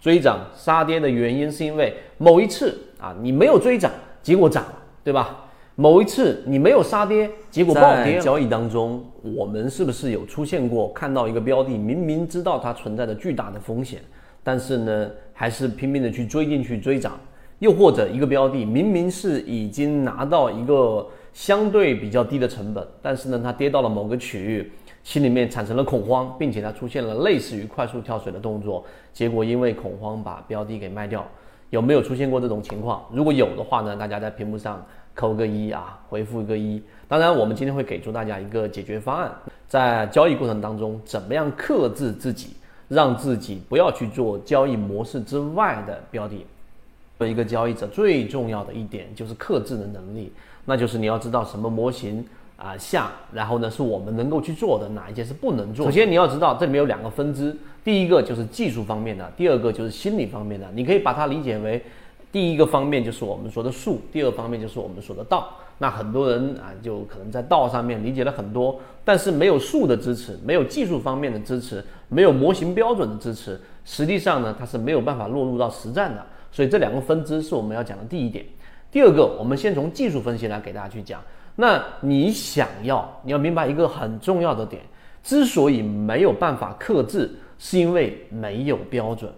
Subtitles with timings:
[0.00, 5.44] 追涨杀跌的原因是因为某一次啊，你没有追涨，结果涨了，对吧？
[5.76, 8.18] 某一次你没有杀跌，结果暴跌。
[8.18, 14.00] 交易当中，我们是不是有出现过看到一个标的，明明知道它存在着巨大的风险，
[14.42, 17.18] 但是呢，还是拼命的去追进去追涨？
[17.60, 24.70] 又或者一个标的明明是已经拿到一个相对比较低的成本，但是呢，它跌到了某个区域，
[25.04, 31.26] 心里面产生了恐慌，并且它出现了类似于快速跳水的动作，结果因为恐慌把标的给卖掉，
[31.70, 33.04] 有没有出现过这种情况？
[33.12, 36.82] 如果有的话呢，大家在屏幕上扣个一啊，回复一个一。
[37.08, 39.32] 当然，我们今天会给出大家一个解决方案，
[39.66, 42.50] 在交易过程当中，怎么样克制自己，
[42.88, 46.44] 让自己不要去做交易模式之外的标的。
[47.18, 50.32] 做一个交易者最重要的一点就是克制的能力，
[50.70, 52.24] 那就是你要知道什么模型
[52.56, 55.84] 啊下，然后呢是我们能够去做的，哪一些是不能做。
[55.84, 60.68] 首先你要知道这里面有两个分支，第一个就是技术方面的，第二个就是心理方面的。
[60.72, 61.82] 你可以把它理解为，
[62.30, 65.48] 第一个方面就是我们说的术，第二方面就是我们说的道。
[65.78, 76.24] 那很多人啊就可能在道上面理解了很多，但是没有术的支持，没有技术方面的支持，没有模型标准的支持，实际上呢它是没有办法落入到实战的。
[76.52, 78.44] 所以这两个分支是我们要讲的第一点。
[78.90, 81.20] 第二个，我们先从技术分析来给大家去讲。
[81.56, 84.82] 那你想要，你要明白一个很重要的点：
[85.22, 89.30] 之所以没有办法克制，是因为没有标准。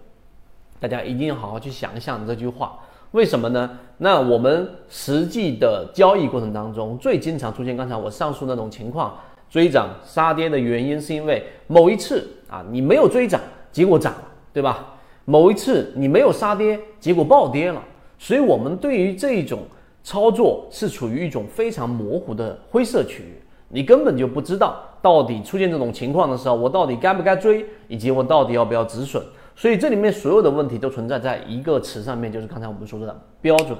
[0.79, 2.79] 大家一定要好好去想一想这句话。
[3.11, 3.69] 为什么呢？
[3.99, 9.15] 那我们实际的交易过程当中，最经常出现刚才我上述那种情况，
[9.51, 13.39] 追涨杀跌的原因，是因为某一次啊，你没有追涨，
[13.71, 14.95] 结果涨了，对吧？
[15.25, 17.81] 某一次你没有杀跌，结果暴跌了，
[18.23, 19.59] 所以我们对于这一种
[20.01, 23.35] 操作是处于一种非常模糊的灰色区域，
[23.67, 29.21] 你根本就不知道到底出现这种情况的时候，我到底该不该追，以及我到底要不要止损。
[29.57, 33.77] 所以这里面所有的问题都存在在一个词上面，就是刚才我们说的标准。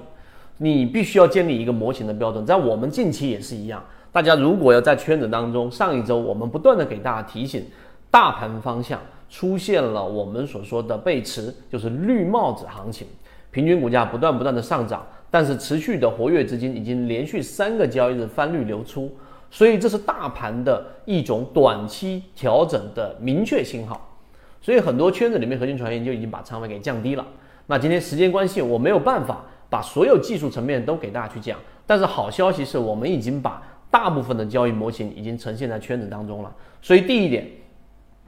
[0.58, 3.82] 你必须要建立一个模型的标准，在我们近期也是一样。
[4.12, 7.66] 大家如果要在圈子当中，上一周我们不断的给大家提醒
[8.12, 9.00] 大盘方向。
[9.30, 13.08] 出现了我们所说的背驰，就是绿帽子行情，
[13.54, 19.16] 平均股价不断不断的上涨，但是持续的活跃资金已经连续三个交易日翻绿流出，
[19.52, 24.18] 所以这是大盘的一种短期调整的明确信号。
[24.60, 27.26] 所以很多圈子里面核心传言就已经把仓位给降低了。
[27.68, 36.52] 那今天时间关系，我没有办法把所有技术层面都给大家去讲，但是好消息是我们已经把大部分的交易模型已经呈现在圈子当中了。
[36.82, 37.48] 所以第一点。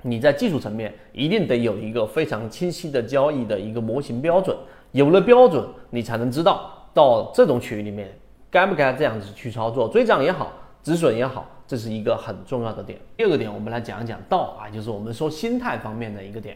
[0.07, 4.55] 你在技术层面一定得有一个非常清晰的交易的一个模型标准，
[4.95, 8.17] 有了标准，你才能知道到这种区域里面
[8.49, 10.49] 该不该这样子去操作，追涨也好，
[10.81, 12.97] 止损也好，这是一个很重要的点。
[13.17, 16.55] 第二个点，我们来讲一讲道啊，就是我们说心态方面的一个点。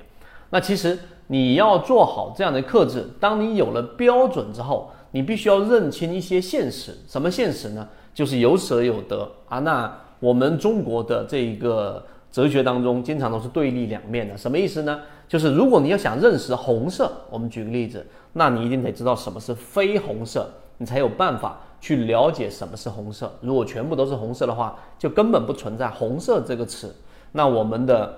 [0.52, 6.96] 那其实你要做好这样的克制，当你有了标准之后，你必须要认清一些现实。
[7.10, 7.86] 什么现实呢？
[8.14, 9.60] 就是有舍有得啊。
[9.60, 12.02] 那我们中国的这一个。
[12.32, 15.02] 哲学当中经常都是对立两面的，什么意思呢？
[15.28, 23.32] 就是如果你要想认识红色，我们举个例子，那你一定得知道什么是非红色，你才有办法去了解什么是红色。
[23.42, 26.96] 如果全部都是红色的话，就根本不存在红色这个词。
[27.32, 28.16] 那我们的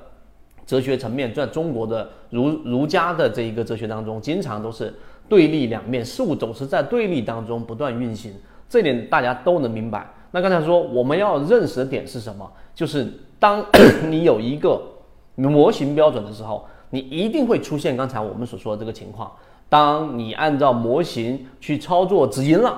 [0.65, 4.93] 哲学层面，在中国的儒儒家的这一个哲学当中，经常都是
[5.27, 8.33] 对立两面，事物总是在对立当中不断运行，
[8.69, 10.09] 这点大家都能明白。
[10.31, 12.49] 那刚才说我们要认识的点是什么？
[12.73, 13.65] 就是当
[14.09, 14.81] 你有一个
[15.35, 19.29] 模型标准的时候，你一定会出现刚才我们所说的这个情况。
[19.67, 22.77] 当你按照模型去操作止盈了，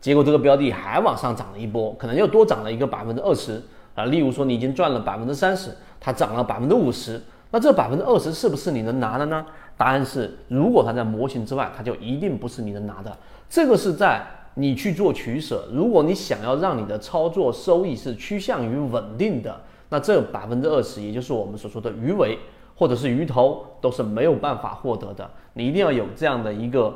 [0.00, 3.62] 结果这个标的还往上涨了一波，可能又多涨了一个百分之二十
[3.94, 4.06] 啊。
[4.06, 5.70] 例如说你已经赚了百分之三十，
[6.00, 7.20] 它涨了百分之五十，
[7.50, 9.44] 那这百分之二十是不是你能拿的呢？
[9.76, 13.14] 答案是，如果它在模型之外，它就一定不是你能拿的。
[13.50, 14.24] 这个是在。
[14.54, 22.38] 你去做取舍，如果你想要让你的操作收益是趋向于稳定的，那这百分之二十，也就是我们所说的鱼尾
[22.76, 25.28] 或者是鱼头，都是没有办法获得的。
[25.54, 26.94] 你一定要有这样的一个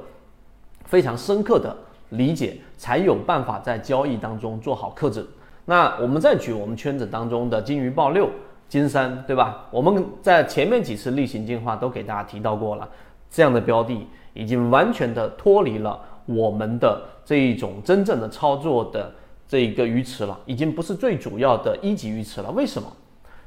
[0.84, 1.76] 非常深刻的
[2.10, 5.26] 理解，才有办法在交易当中做好克制。
[5.64, 8.30] 那我们再举我们圈子当中的金鱼报六、
[8.68, 9.66] 金三，对吧？
[9.70, 12.88] 我们在前面几次例行进化都给大家提到过了，
[13.28, 16.00] 这样的标的已经完全的脱离了。
[16.28, 19.10] 我们的这一种真正的操作的
[19.48, 22.50] 这一个鱼池了，已经不是最主要的一级鱼池了。
[22.50, 22.86] 为什么？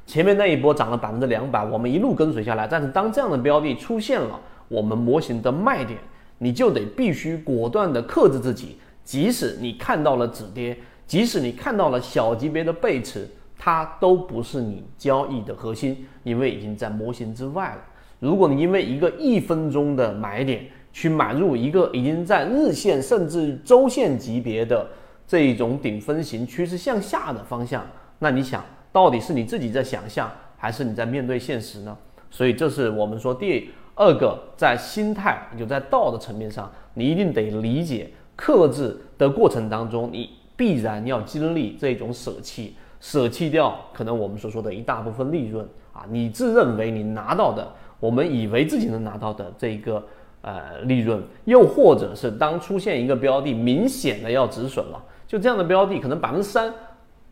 [0.04, 2.66] 前面那一波涨了百分之两百，我们一路跟随下来。
[2.66, 5.96] 但是当这样的标的出现了我们模型的卖点，
[6.38, 8.76] 你就得必须果断的克制自己。
[9.04, 10.76] 即使你看到了止跌，
[11.06, 17.78] 即使你看到了小级别的背驰，它都不是你交易的核心，因为已经在模型之外了。
[18.18, 24.86] 如果你因为一个一分钟的买点去买入一个已经在日线甚至周线级别的
[25.26, 27.86] 这一种顶分型趋势向下的方向，
[28.18, 28.62] 那你想
[28.92, 31.96] 到底是你自己在想象，还是你在面对现实呢？
[32.30, 47.66] 所以这是我们说第二个在心态，就在道的层面上，你一定得理解克制的过程当中，你必然要经历这种舍弃，舍弃掉可能我们所说的一大部分利润啊，你自认为你拿到的。
[48.00, 50.04] 我们以为自己能拿到的这一个
[50.42, 56.72] 呃利润，又或者是当出现一个标的明显的要止损了，就这样的标的可能百分之三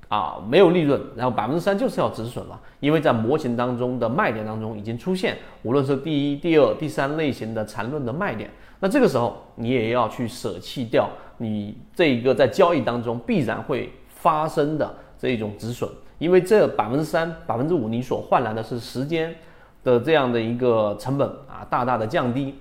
[0.09, 8.49] 啊没有利润，然后百分之三就是要止损了，因为在模型当中的卖点当中已经出现，无论是第一、第二、第三类型的缠论的卖点，
[8.81, 19.35] 那这个时候你也要去舍弃掉你这一个在交易当中必然会发生的这一种止损，因为这百分之三、百分之五你所换来的是时间。
[19.83, 22.55] 的这样的一个成本啊，大大的降低。